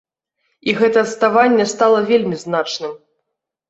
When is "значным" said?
2.49-3.03